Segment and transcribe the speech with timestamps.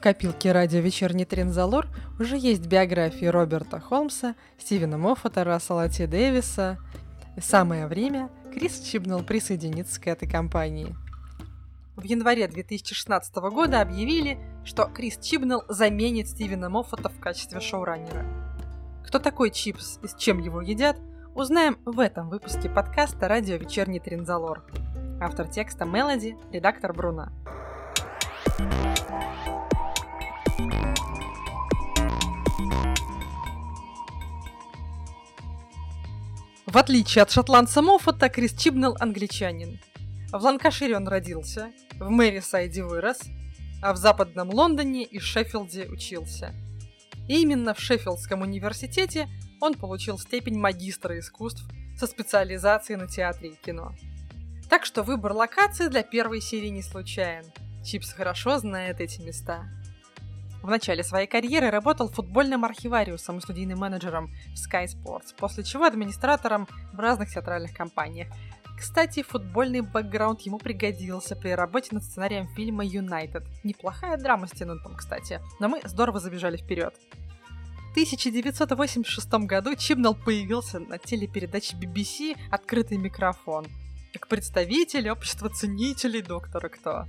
[0.00, 1.86] копилке радио «Вечерний Трензалор»
[2.18, 6.78] уже есть биографии Роберта Холмса, Стивена Моффата, Рассела Ти Дэвиса.
[7.38, 10.96] Самое время Крис Чибнелл присоединиться к этой компании.
[11.96, 18.24] В январе 2016 года объявили, что Крис Чибнелл заменит Стивена Моффата в качестве шоураннера.
[19.06, 20.96] Кто такой Чипс и с чем его едят,
[21.34, 24.64] узнаем в этом выпуске подкаста «Радио Вечерний Трензалор».
[25.20, 27.32] Автор текста Мелоди, редактор Бруна.
[36.70, 39.80] В отличие от шотландца Моффата, Крис Чибнелл англичанин.
[40.30, 43.22] В Ланкашире он родился, в Мэрисайде вырос,
[43.82, 46.54] а в западном Лондоне и Шеффилде учился.
[47.26, 49.28] И именно в Шеффилдском университете
[49.60, 51.64] он получил степень магистра искусств
[51.98, 53.92] со специализацией на театре и кино.
[54.68, 57.46] Так что выбор локации для первой серии не случайен.
[57.84, 59.64] Чипс хорошо знает эти места.
[60.62, 65.84] В начале своей карьеры работал футбольным архивариусом и студийным менеджером в Sky Sports, после чего
[65.84, 68.28] администратором в разных театральных компаниях.
[68.78, 73.44] Кстати, футбольный бэкграунд ему пригодился при работе над сценарием фильма «Юнайтед».
[73.62, 76.94] Неплохая драма с Теннантом, кстати, но мы здорово забежали вперед.
[77.88, 83.66] В 1986 году Чибнелл появился на телепередаче BBC «Открытый микрофон»
[84.12, 87.06] как представитель общества ценителей Доктора Кто.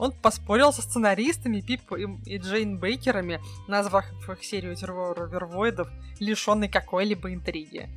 [0.00, 1.92] Он поспорил со сценаристами Пип
[2.24, 7.90] и, Джейн Бейкерами, назвав их серию террора Вервоидов, лишенной какой-либо интриги.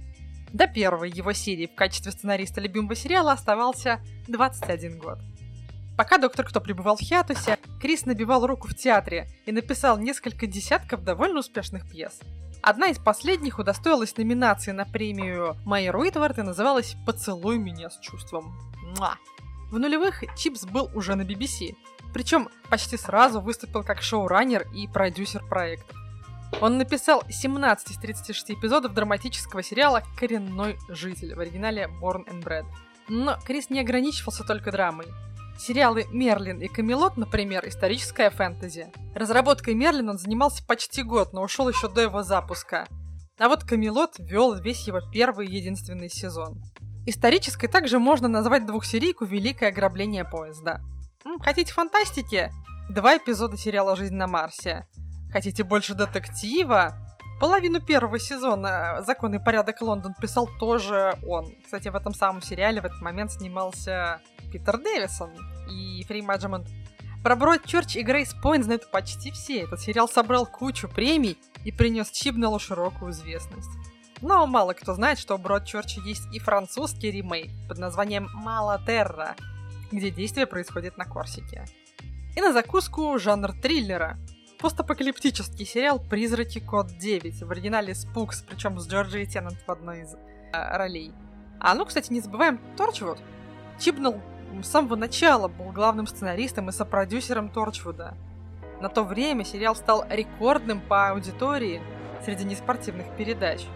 [0.52, 5.20] До первой его серии в качестве сценариста любимого сериала оставался 21 год.
[5.98, 11.06] Пока Доктор Кто пребывал в хиатусе, Крис набивал руку в театре и написал несколько десятков
[11.06, 12.20] довольно успешных пьес.
[12.62, 18.54] Одна из последних удостоилась номинации на премию Майер Уитвард и называлась «Поцелуй меня с чувством».
[18.98, 19.18] Муа!
[19.74, 21.76] В нулевых Чипс был уже на BBC,
[22.14, 25.96] причем почти сразу выступил как шоураннер и продюсер проекта.
[26.62, 32.66] Он написал 17 из 36 эпизодов драматического сериала «Коренной житель» в оригинале Born and Bred.
[33.08, 35.08] Но Крис не ограничивался только драмой.
[35.58, 38.92] Сериалы «Мерлин» и «Камелот», например, историческая фэнтези.
[39.16, 42.88] Разработкой «Мерлин» он занимался почти год, но ушел еще до его запуска.
[43.40, 46.62] А вот «Камелот» вел весь его первый и единственный сезон.
[47.06, 50.82] Исторической также можно назвать двухсерийку «Великое ограбление поезда».
[51.42, 52.50] Хотите фантастики?
[52.90, 54.88] Два эпизода сериала «Жизнь на Марсе».
[55.32, 56.96] Хотите больше детектива?
[57.42, 61.54] Половину первого сезона «Закон и порядок Лондон» писал тоже он.
[61.66, 64.22] Кстати, в этом самом сериале в этот момент снимался
[64.52, 65.32] Питер Дэвисон
[65.70, 66.68] и Фри Маджемент.
[67.22, 69.64] Про Бродчерч и Грейс Пойнт знают почти все.
[69.64, 73.72] Этот сериал собрал кучу премий и принес Чибнеллу широкую известность.
[74.24, 79.36] Но мало кто знает, что у Бродчерча есть и французский ремейк под названием «Мала Терра»,
[79.92, 81.66] где действие происходит на Корсике.
[82.34, 84.18] И на закуску жанр триллера.
[84.60, 90.14] Постапокалиптический сериал «Призраки Код 9» в оригинале «Спукс», причем с Джорджией Теннант в одной из
[90.14, 90.18] э,
[90.78, 91.12] ролей.
[91.60, 93.20] А ну, кстати, не забываем Торчвуд.
[93.78, 94.22] Чибнелл
[94.64, 98.16] с самого начала был главным сценаристом и сопродюсером Торчвуда.
[98.80, 101.82] На то время сериал стал рекордным по аудитории
[102.24, 103.68] среди неспортивных передач.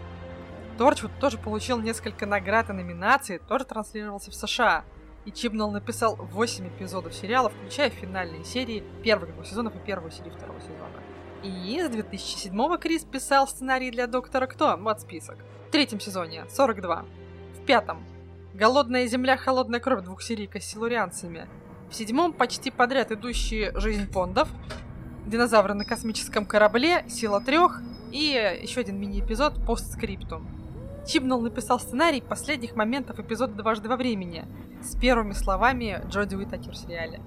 [0.78, 4.84] Торчвуд тоже получил несколько наград и номинаций, тоже транслировался в США–
[5.28, 10.32] и Чибнелл написал 8 эпизодов сериала, включая финальные серии первых двух сезонов и первую серию
[10.32, 11.02] второго сезона.
[11.42, 15.36] И с 2007-го Крис писал сценарий для Доктора Кто, вот список.
[15.68, 17.04] В третьем сезоне 42.
[17.56, 18.02] В пятом
[18.54, 21.46] Голодная земля, холодная кровь двухсерийка с силурианцами.
[21.90, 24.48] В седьмом почти подряд идущие Жизнь Пондов,
[25.26, 30.57] Динозавры на космическом корабле, Сила трех и еще один мини-эпизод Постскриптум.
[31.08, 34.44] Чибнелл написал сценарий последних моментов эпизода «Дважды во времени»
[34.82, 37.22] с первыми словами Джоди Уитакер в сериале.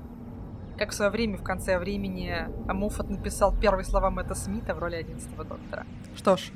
[0.77, 2.31] Как в свое время, в конце времени,
[2.67, 5.87] Амуфат написал первые слова Мэтта Смита в роли 11 доктора.
[6.15, 6.51] Что ж,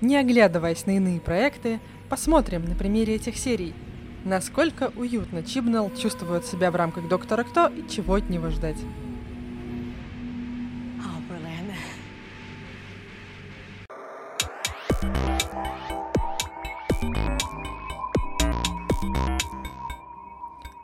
[0.00, 3.74] не оглядываясь на иные проекты, посмотрим на примере этих серий,
[4.24, 8.78] насколько уютно Чибнелл чувствует себя в рамках Доктора Кто и чего от него ждать.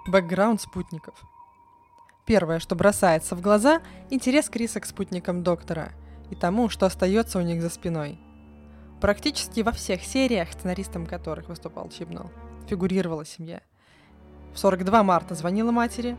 [0.07, 1.15] Бэкграунд спутников.
[2.27, 3.81] Первое, что бросается в глаза–
[4.11, 5.93] интерес Криса к спутникам Доктора
[6.31, 8.21] и тому, что остается у них за спиной.
[9.01, 12.31] Практически во всех сериях, сценаристом которых выступал Чибнелл,
[12.69, 13.63] фигурировала семья.
[14.55, 16.17] В 42 марта звонила матери,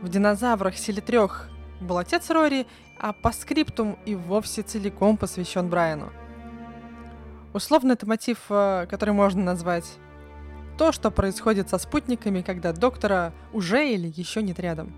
[0.00, 2.66] в «Динозаврах» Силе трех был отец Рори,
[2.98, 6.10] а по скриптум и вовсе целиком посвящен Брайану.
[7.52, 9.98] Условно это мотив, э, который можно назвать
[10.78, 14.94] то, что происходит со спутниками, когда доктора уже или еще нет рядом.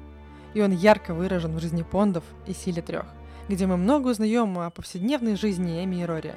[0.52, 3.06] И он ярко выражен в жизни Пондов и силе трех.
[3.48, 6.36] где мы много узнаем о повседневной жизни Эми и Рори.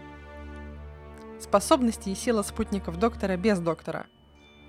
[1.39, 4.07] Способности и сила спутников доктора без доктора.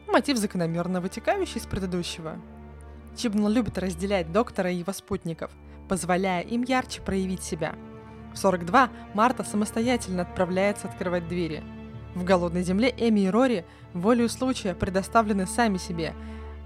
[0.08, 2.36] Мотив закономерно вытекающий из предыдущего.
[3.16, 5.52] Чибнал любит разделять доктора и его спутников,
[5.88, 7.76] позволяя им ярче проявить себя.
[8.34, 11.62] В 42 Марта самостоятельно отправляется открывать двери.
[12.14, 16.14] В «Голодной земле» Эми и Рори волею случая предоставлены сами себе,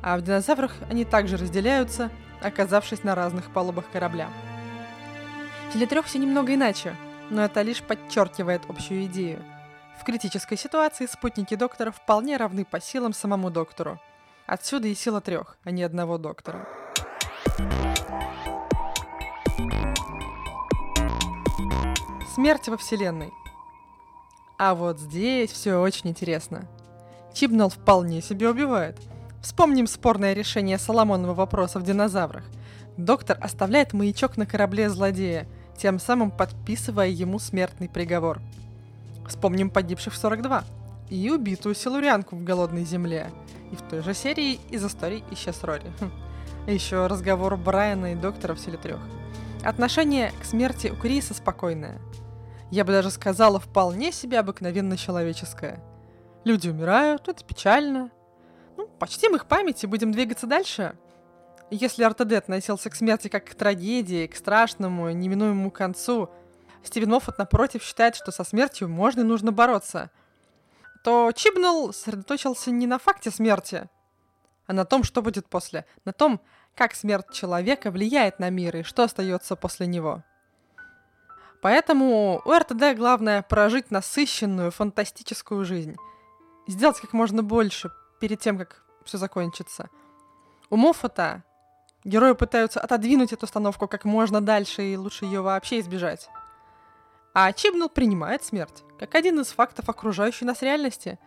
[0.03, 2.11] а в «Динозаврах» они также разделяются,
[2.43, 4.29] оказавшись на разных палубах корабля.
[5.69, 6.95] В «Теле трех» все немного иначе,
[7.31, 9.43] но это лишь подчеркивает общую идею.
[9.99, 13.99] В критической ситуации спутники доктора вполне равны по силам самому доктору.
[14.47, 16.69] Отсюда и сила трех, а не одного доктора.
[22.35, 23.33] Смерть во Вселенной.
[24.59, 26.67] А вот здесь все очень интересно.
[27.33, 28.99] Чибнал вполне себе убивает.
[29.41, 32.43] Вспомним спорное решение Соломонова вопроса в динозаврах.
[32.97, 35.47] Доктор оставляет маячок на корабле злодея,
[35.77, 38.41] тем самым подписывая ему смертный приговор.
[39.29, 40.65] Вспомним погибших в 42
[41.09, 43.31] и убитую силурянку в голодной земле.
[43.71, 45.93] И в той же серии из истории исчез Рори.
[46.01, 46.11] Хм.
[46.67, 48.99] Еще разговор Брайана и доктора в силе трех.
[49.63, 52.01] Отношение к смерти у Криса спокойное.
[52.71, 55.83] Я бы даже сказала, вполне себе обыкновенно человеческое.
[56.45, 58.11] Люди умирают, это печально.
[58.77, 60.97] Ну, почтим их память и будем двигаться дальше.
[61.71, 66.31] Если РТД относился к смерти как к трагедии, к страшному, неминуемому концу,
[66.83, 70.11] Стивен Моффат, напротив, считает, что со смертью можно и нужно бороться,
[71.05, 73.89] то Чибнелл сосредоточился не на факте смерти,
[74.67, 76.41] а на том, что будет после, на том,
[76.75, 80.23] как смерть человека влияет на мир и что остается после него.
[81.61, 85.97] Поэтому у РТД главное прожить насыщенную, фантастическую жизнь.
[86.67, 87.91] Сделать как можно больше
[88.21, 89.89] перед тем, как все закончится.
[90.71, 91.43] У Моффата
[92.05, 96.29] герои пытаются отодвинуть эту установку как можно дальше и лучше ее вообще избежать.
[97.35, 101.19] А Чибнул принимает смерть, как один из фактов окружающей нас реальности.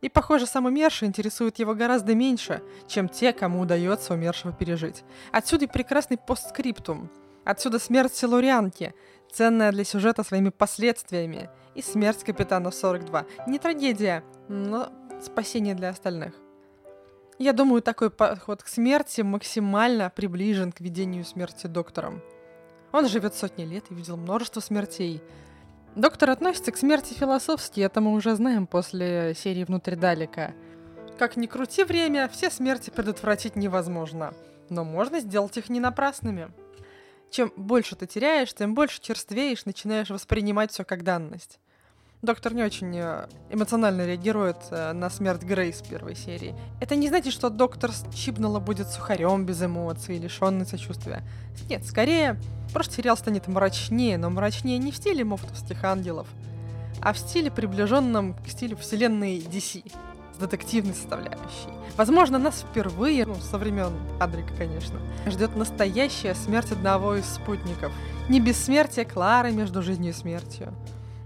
[0.00, 5.04] И, похоже, сам умерший интересует его гораздо меньше, чем те, кому удается умершего пережить.
[5.30, 7.10] Отсюда и прекрасный постскриптум.
[7.44, 8.94] Отсюда смерть Силурианки,
[9.32, 11.50] ценная для сюжета своими последствиями.
[11.74, 13.26] И смерть капитана 42.
[13.46, 14.90] Не трагедия, но
[15.22, 16.34] спасение для остальных.
[17.38, 22.20] Я думаю, такой подход к смерти максимально приближен к видению смерти доктором.
[22.92, 25.22] Он живет сотни лет и видел множество смертей.
[25.96, 30.52] Доктор относится к смерти философски, это мы уже знаем после серии «Внутри Далека».
[31.18, 34.34] Как ни крути время, все смерти предотвратить невозможно,
[34.68, 36.50] но можно сделать их не напрасными.
[37.30, 41.60] Чем больше ты теряешь, тем больше черствеешь, начинаешь воспринимать все как данность.
[42.22, 46.54] Доктор не очень э, эмоционально реагирует э, на смерть Грейс первой серии.
[46.78, 51.22] Это не значит, что доктор Чипнула будет сухарем без эмоций, лишенный сочувствия.
[51.70, 52.38] Нет, скорее,
[52.74, 56.26] просто сериал станет мрачнее, но мрачнее не в стиле мофтовских ангелов,
[57.00, 59.90] а в стиле, приближенном к стилю вселенной DC,
[60.40, 61.68] детективной составляющей.
[61.96, 67.92] Возможно, нас впервые, ну, со времен Адрика, конечно, ждет настоящая смерть одного из спутников.
[68.28, 70.74] Не бессмертие Клары между жизнью и смертью,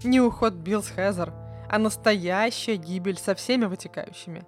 [0.02, 1.32] не уход Билл с Хезер,
[1.69, 4.44] а настоящая гибель со всеми вытекающими.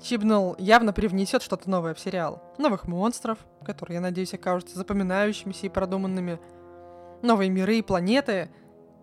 [0.00, 2.42] Чибнелл явно привнесет что-то новое в сериал.
[2.58, 6.38] Новых монстров, которые, я надеюсь, окажутся запоминающимися и продуманными.
[7.22, 8.48] Новые миры и планеты.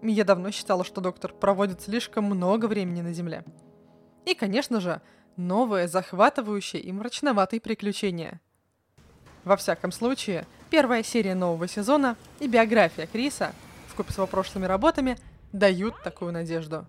[0.01, 3.43] Я давно считала, что Доктор проводит слишком много времени на Земле.
[4.25, 5.01] И, конечно же,
[5.37, 8.41] новые, захватывающие и мрачноватые приключения.
[9.43, 13.53] Во всяком случае, первая серия нового сезона и биография Криса,
[13.87, 15.17] вкупе с его прошлыми работами,
[15.53, 16.85] дают такую надежду.